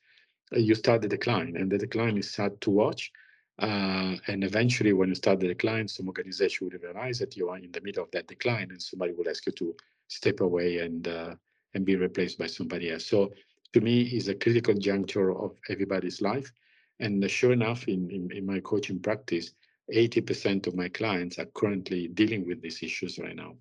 [0.54, 3.12] uh, you start the decline, and the decline is sad to watch
[3.60, 7.58] uh, and eventually, when you start the decline, some organization will realize that you are
[7.58, 9.76] in the middle of that decline, and somebody will ask you to
[10.08, 11.34] step away and uh,
[11.74, 13.06] and be replaced by somebody else.
[13.06, 13.32] So,
[13.72, 16.50] to me, is a critical juncture of everybody's life.
[16.98, 19.52] And sure enough, in, in, in my coaching practice,
[19.94, 23.56] 80% of my clients are currently dealing with these issues right now.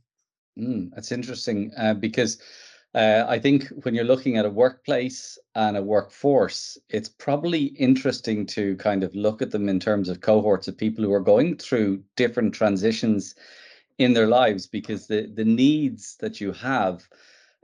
[0.57, 2.41] Mm, that's interesting uh, because
[2.95, 8.45] uh, I think when you're looking at a workplace and a workforce, it's probably interesting
[8.47, 11.57] to kind of look at them in terms of cohorts of people who are going
[11.57, 13.35] through different transitions
[13.99, 17.07] in their lives because the, the needs that you have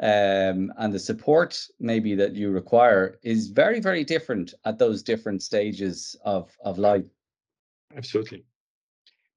[0.02, 5.42] um, and the support maybe that you require is very, very different at those different
[5.42, 7.06] stages of, of life.
[7.96, 8.44] Absolutely.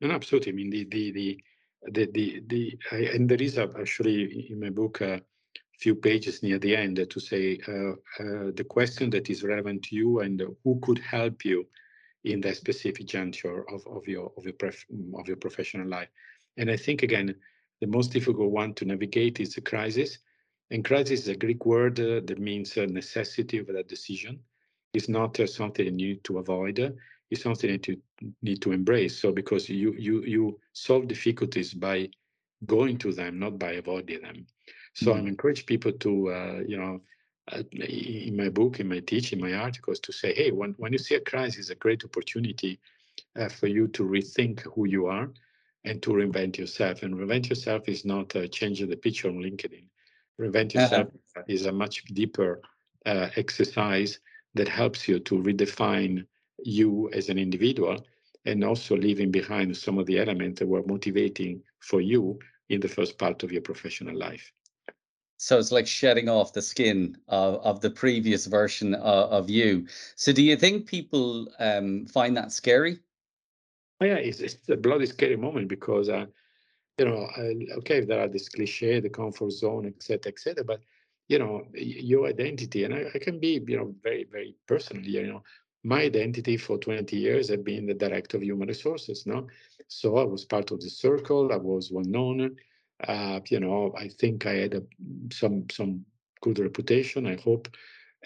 [0.01, 0.53] No, no, absolutely.
[0.53, 1.43] I mean, the, the, the,
[1.91, 5.19] the, the, the I, and there is a, actually in my book, uh,
[5.79, 9.95] few pages near the end to say uh, uh, the question that is relevant to
[9.95, 11.67] you and who could help you
[12.25, 16.09] in that specific juncture of, of your of your pref- of your professional life.
[16.57, 17.35] And I think again,
[17.81, 20.19] the most difficult one to navigate is the crisis.
[20.71, 24.41] And crisis is a Greek word uh, that means a necessity of that decision.
[24.95, 26.97] It's not uh, something you need to avoid.
[27.31, 28.01] It's something that you
[28.43, 29.19] need to embrace.
[29.19, 32.11] So because you you you solve difficulties by
[32.67, 34.47] going to them, not by avoiding them.
[34.95, 35.27] So mm-hmm.
[35.27, 37.01] I encourage people to, uh, you know,
[37.53, 40.99] uh, in my book, in my teaching, my articles, to say, hey, when, when you
[40.99, 42.81] see a crisis, it's a great opportunity
[43.39, 45.31] uh, for you to rethink who you are
[45.85, 47.03] and to reinvent yourself.
[47.03, 49.85] And reinvent yourself is not uh, changing the picture on LinkedIn.
[50.41, 50.81] Uh-huh.
[50.81, 51.43] yourself uh-huh.
[51.49, 52.61] is a much deeper
[53.07, 54.21] uh, exercise
[54.55, 56.25] that helps you to redefine
[56.65, 58.05] you as an individual
[58.45, 62.89] and also leaving behind some of the elements that were motivating for you in the
[62.89, 64.53] first part of your professional life.
[65.37, 69.87] So it's like shedding off the skin of, of the previous version of, of you.
[70.17, 72.99] So do you think people um, find that scary?
[74.01, 76.27] Oh, yeah, it's, it's a bloody scary moment because, uh,
[76.99, 77.29] you know,
[77.79, 80.81] okay, there are this cliche, the comfort zone, etc., etc., but
[81.29, 85.27] you know, your identity, and I, I, can be, you know, very, very personally, you
[85.27, 85.43] know,
[85.85, 89.47] my identity for 20 years have been the director of human resources, no?
[89.89, 92.57] So I was part of the circle, I was well known,
[93.07, 94.83] uh, you know, I think I had a,
[95.33, 96.05] some some
[96.41, 97.27] good reputation.
[97.27, 97.69] I hope.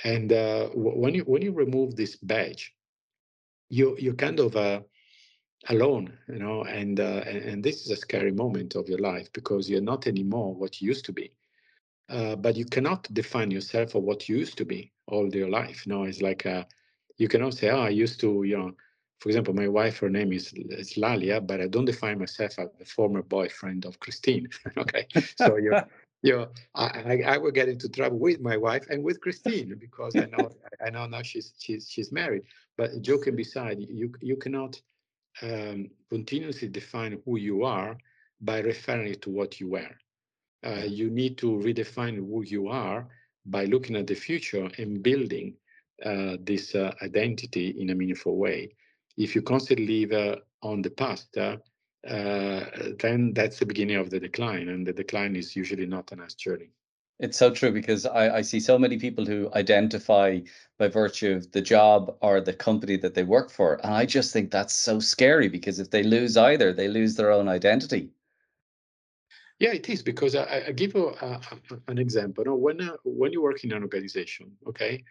[0.04, 2.74] And uh, when you when you remove this badge,
[3.68, 4.80] you you kind of uh,
[5.68, 9.32] alone, you know, and, uh, and, and this is a scary moment of your life
[9.32, 11.32] because you're not anymore what you used to be.
[12.08, 15.86] Uh, but you cannot define yourself for what you used to be all your life.
[15.86, 16.64] You know, it's like uh,
[17.16, 18.72] you cannot say, "Oh, I used to, you know,
[19.20, 22.68] for example, my wife, her name is, is Lalia, but I don't define myself as
[22.76, 24.48] the former boyfriend of Christine.
[24.76, 25.06] okay,
[25.36, 25.76] so you
[26.22, 30.16] you know, I, I, will get into trouble with my wife and with Christine because
[30.16, 30.50] I know
[30.84, 32.42] I know now she's she's she's married.
[32.76, 34.80] But joking beside, you you cannot
[35.42, 37.96] um, continuously define who you are
[38.40, 39.94] by referring to what you were.
[40.64, 43.08] Uh, you need to redefine who you are
[43.46, 45.54] by looking at the future and building
[46.04, 48.72] uh, this uh, identity in a meaningful way
[49.16, 51.56] if you constantly live uh, on the past, uh,
[52.08, 52.64] uh,
[52.98, 56.34] then that's the beginning of the decline, and the decline is usually not a nice
[56.34, 56.70] journey.
[57.22, 60.40] It's so true because I, I see so many people who identify
[60.76, 63.74] by virtue of the job or the company that they work for.
[63.84, 67.30] And I just think that's so scary because if they lose either, they lose their
[67.30, 68.10] own identity.
[69.60, 71.40] Yeah, it is because I, I give a, a,
[71.86, 72.44] an example.
[72.58, 75.04] When uh, when you work in an organization, okay,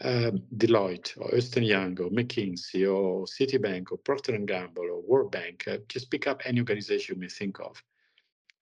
[0.00, 5.30] um, Deloitte or Ernst Young or McKinsey or Citibank or Procter & Gamble or World
[5.30, 7.82] Bank, uh, just pick up any organization you may think of.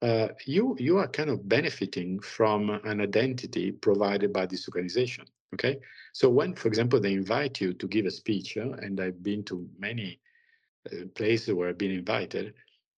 [0.03, 5.25] Uh, you you are kind of benefiting from an identity provided by this organization.
[5.55, 5.79] Okay,
[6.13, 9.43] so when, for example, they invite you to give a speech, uh, and I've been
[9.45, 10.21] to many
[10.91, 12.55] uh, places where I've been invited,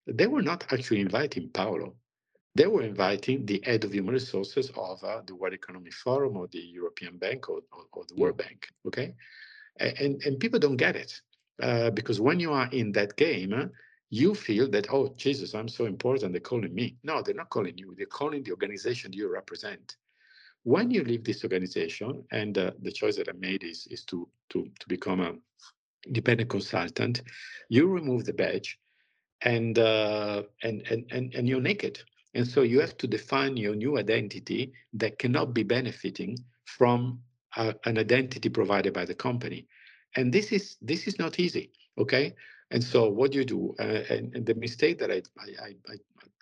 [0.07, 1.95] they were not actually inviting Paolo
[2.55, 6.49] they were inviting the head of human resources of uh, the World Economic Forum or
[6.49, 8.69] the European Bank or, or, or the World Bank.
[8.87, 9.15] Okay,
[9.79, 11.21] and and people don't get it
[11.63, 13.67] uh, because when you are in that game, uh,
[14.13, 16.33] you feel that oh Jesus, I'm so important.
[16.33, 16.97] They're calling me.
[17.03, 17.95] No, they're not calling you.
[17.97, 19.97] They're calling the organization you represent.
[20.65, 24.29] When you leave this organization, and uh, the choice that I made is is to
[24.51, 25.33] to to become a
[26.07, 27.23] independent consultant,
[27.69, 28.79] you remove the badge,
[29.41, 31.99] and uh, and and and and you're naked
[32.35, 37.21] and so you have to define your new identity that cannot be benefiting from
[37.57, 39.67] uh, an identity provided by the company.
[40.17, 42.35] And this is this is not easy, okay?
[42.73, 43.75] And so what do you do?
[43.79, 45.97] Uh, and, and, the mistake that I, I, I,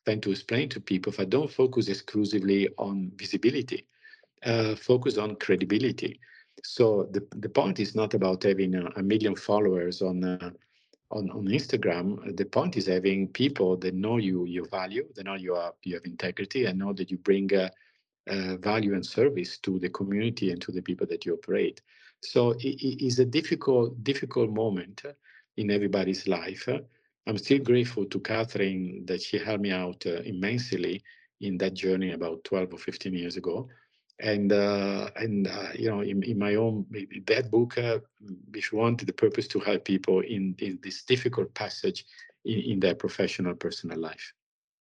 [0.06, 3.86] tend to explain to people, if I don't focus exclusively on visibility,
[4.46, 6.18] uh, focus on credibility.
[6.64, 10.50] So the, the point is not about having a, a million followers on uh,
[11.10, 15.34] on, on Instagram, the point is having people that know you, your value, they know
[15.34, 17.68] you are you have integrity, and know that you bring uh,
[18.28, 21.80] uh, value and service to the community and to the people that you operate.
[22.22, 25.02] So it, it is a difficult difficult moment
[25.60, 26.68] in everybody's life.
[27.26, 31.02] I'm still grateful to Catherine that she helped me out uh, immensely
[31.40, 33.68] in that journey about 12 or 15 years ago
[34.20, 36.86] and uh, and uh, you know in, in my own
[37.26, 37.98] that book uh,
[38.54, 42.04] if you want the purpose to help people in, in this difficult passage
[42.44, 44.32] in, in their professional personal life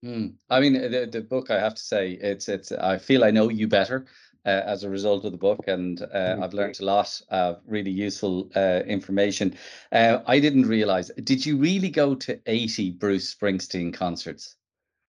[0.06, 0.34] mm.
[0.50, 3.50] i mean the, the book i have to say it's it's i feel i know
[3.50, 4.06] you better
[4.46, 6.44] uh, as a result of the book, and uh, mm-hmm.
[6.44, 9.56] I've learned a lot of really useful uh, information.
[9.92, 11.12] Uh, I didn't realize.
[11.24, 14.56] Did you really go to eighty Bruce Springsteen concerts?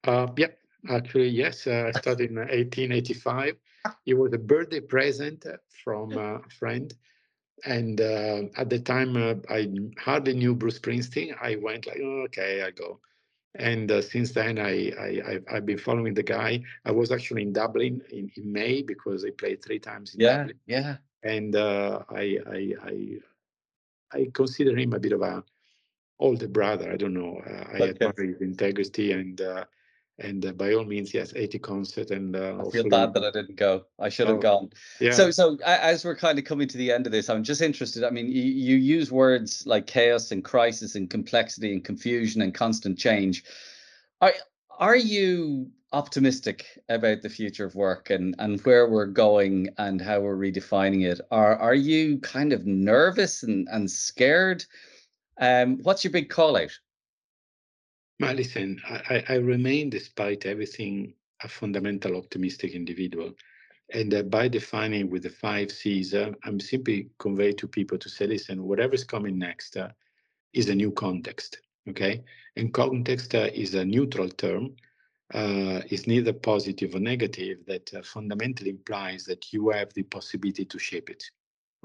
[0.05, 0.49] Uh, yeah,
[0.89, 1.67] actually, yes.
[1.67, 3.57] I started in 1885
[4.07, 5.47] it was a birthday present
[5.85, 6.93] from a friend.
[7.65, 9.69] And uh, at the time, uh, I
[9.99, 11.35] hardly knew Bruce Springsteen.
[11.41, 13.01] I went like, oh, okay, I go.
[13.57, 16.63] And uh, since then, I, I I have been following the guy.
[16.85, 20.37] I was actually in Dublin in, in May because I played three times in yeah,
[20.39, 20.57] Dublin.
[20.67, 23.19] Yeah, And uh, I, I I
[24.13, 25.43] I consider him a bit of a
[26.21, 26.93] older brother.
[26.93, 27.41] I don't know.
[27.45, 27.91] Uh, I okay.
[27.91, 29.65] admire his integrity and uh,
[30.21, 33.31] and uh, by all means yes 80 concert and uh, i feel bad that i
[33.31, 33.85] didn't go.
[33.99, 34.71] I should have oh, gone.
[35.01, 35.13] yeah.
[35.13, 38.05] so so as we're kind of coming to the end of this i'm just interested
[38.05, 42.55] i mean you, you use words like chaos and crisis and complexity and confusion and
[42.55, 43.45] constant change.
[44.21, 44.35] Are
[44.79, 50.21] are you optimistic about the future of work and and where we're going and how
[50.21, 51.21] we're redefining it?
[51.31, 54.65] Are are you kind of nervous and and scared?
[55.41, 56.79] Um what's your big call out
[58.21, 63.33] well, listen, I, I remain, despite everything, a fundamental optimistic individual.
[63.93, 68.09] And uh, by defining with the five C's, uh, I'm simply conveying to people to
[68.09, 69.89] say, listen, whatever's coming next uh,
[70.53, 71.61] is a new context.
[71.89, 72.23] Okay.
[72.57, 74.77] And context uh, is a neutral term.
[75.33, 80.65] Uh, it's neither positive or negative, that uh, fundamentally implies that you have the possibility
[80.67, 81.25] to shape it.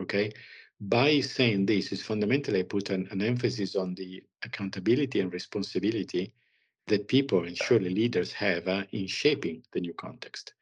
[0.01, 0.31] Okay
[0.89, 6.33] by saying this is fundamentally I put an, an, emphasis on the accountability and responsibility
[6.87, 10.53] that people and surely leaders have uh, in shaping the new context.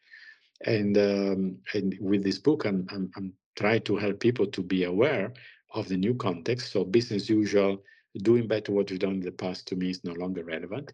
[0.65, 4.85] And um, and with this book, I'm, I'm, I'm trying to help people to be
[4.85, 5.33] aware
[5.73, 6.71] of the new context.
[6.71, 7.83] So business usual,
[8.17, 10.93] doing better what we've done in the past to me is no longer relevant,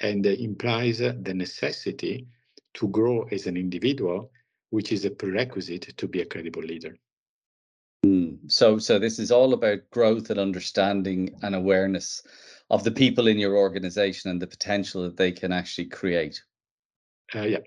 [0.00, 2.26] and uh, implies uh, the necessity
[2.74, 4.30] to grow as an individual,
[4.70, 6.94] which is a prerequisite to be a credible leader.
[8.04, 8.50] Mm.
[8.50, 12.22] So, so this is all about growth and understanding and awareness
[12.70, 16.42] of the people in your organization and the potential that they can actually create.
[17.34, 17.58] Uh, yeah,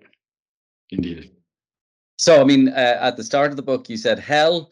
[0.89, 1.31] indeed.
[2.17, 4.71] So, I mean, uh, at the start of the book, you said hell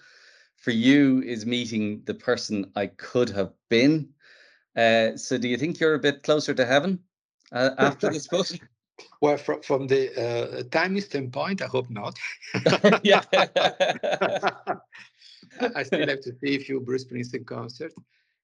[0.56, 4.10] for you is meeting the person I could have been.
[4.76, 7.00] Uh, so, do you think you're a bit closer to heaven
[7.52, 8.48] uh, after this book?
[9.22, 12.20] Well, from, from the uh, time standpoint, I hope not.
[13.02, 13.24] yeah.
[15.76, 17.96] I still have to see a few Bruce Springsteen concerts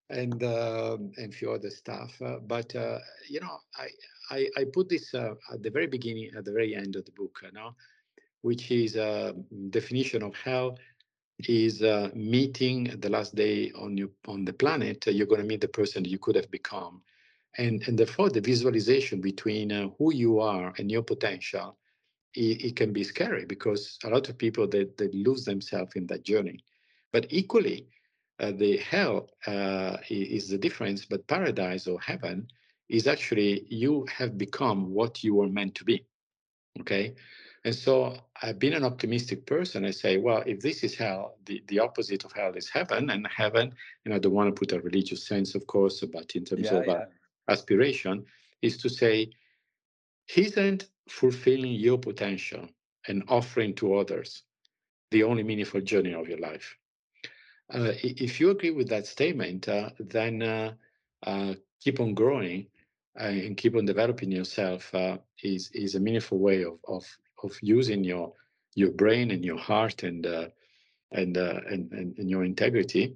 [0.10, 2.20] and um, and few other stuff.
[2.22, 3.88] Uh, but uh, you know, I
[4.30, 7.12] I, I put this uh, at the very beginning, at the very end of the
[7.12, 7.76] book, you know,
[8.42, 9.36] which is a
[9.70, 10.78] definition of hell
[11.48, 15.06] is uh, meeting the last day on you on the planet.
[15.08, 17.02] you're going to meet the person you could have become,
[17.58, 21.78] and and therefore the visualization between uh, who you are and your potential.
[22.38, 26.06] It, it, can be scary because a lot of people they, they lose themselves in
[26.08, 26.60] that journey
[27.16, 27.88] but equally,
[28.42, 32.46] uh, the hell uh, is the difference, but paradise or heaven
[32.90, 35.98] is actually you have become what you were meant to be.
[36.82, 37.16] Okay.
[37.64, 39.86] And so I've been an optimistic person.
[39.86, 43.10] I say, well, if this is hell, the, the opposite of hell is heaven.
[43.10, 46.44] And heaven, and I don't want to put a religious sense, of course, but in
[46.44, 47.06] terms yeah, of uh, yeah.
[47.48, 48.26] aspiration,
[48.62, 49.30] is to say,
[50.36, 52.68] isn't fulfilling your potential
[53.08, 54.44] and offering to others
[55.12, 56.76] the only meaningful journey of your life?
[57.74, 60.42] Uh, if you agree with that statement, uh, then
[61.24, 62.68] uh, keep on growing
[63.16, 64.94] and keep on developing yourself
[65.42, 67.06] is is a meaningful way of of
[67.44, 68.34] of using your
[68.76, 73.16] your brain and your heart and and, and, and and your integrity.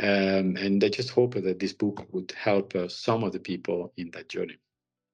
[0.00, 3.92] Um, and I just hope that this book would help uh, some of the people
[3.96, 4.56] in that journey.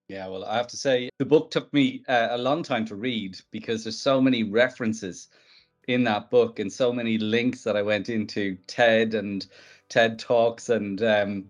[0.08, 2.94] Yeah, well, I have to say the book took me uh, a long time to
[2.94, 5.28] read because there's so many references
[5.88, 9.46] in that book and so many links that I went into TED and
[9.88, 11.44] TED talks and um,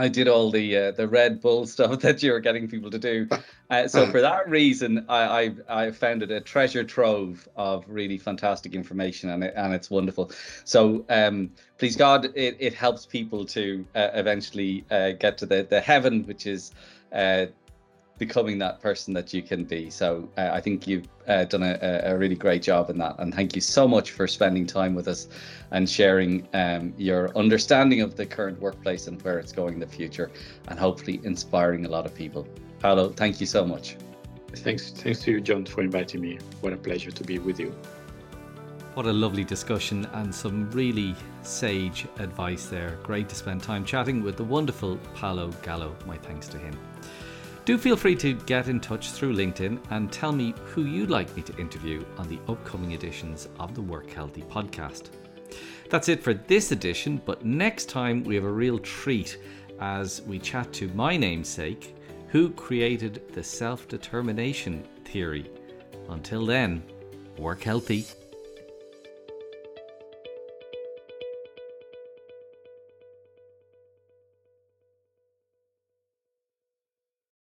[0.00, 2.98] I did all the uh, the Red Bull stuff that you were getting people to
[2.98, 3.28] do.
[3.68, 8.18] Uh, so for that reason, I, I, I found it a treasure trove of really
[8.18, 10.32] fantastic information, and it, and it's wonderful.
[10.64, 15.66] So um, please God, it, it helps people to uh, eventually uh, get to the
[15.68, 16.72] the heaven, which is
[17.12, 17.46] uh,
[18.20, 19.88] becoming that person that you can be.
[19.88, 23.16] So uh, I think you've uh, done a, a, really great job in that.
[23.18, 25.26] And thank you so much for spending time with us
[25.70, 29.86] and sharing um, your understanding of the current workplace and where it's going in the
[29.86, 30.30] future,
[30.68, 32.46] and hopefully inspiring a lot of people.
[32.78, 33.96] Paolo, thank you so much.
[34.54, 36.38] Thanks, thanks to you, John, for inviting me.
[36.60, 37.74] What a pleasure to be with you.
[38.94, 42.98] What a lovely discussion and some really sage advice there.
[43.02, 45.96] Great to spend time chatting with the wonderful Paolo Gallo.
[46.06, 46.76] My thanks to him.
[47.66, 51.34] Do feel free to get in touch through LinkedIn and tell me who you'd like
[51.36, 55.10] me to interview on the upcoming editions of the Work Healthy podcast.
[55.90, 59.38] That's it for this edition, but next time we have a real treat
[59.78, 61.96] as we chat to my namesake,
[62.28, 65.50] who created the self determination theory.
[66.08, 66.82] Until then,
[67.36, 68.06] work healthy.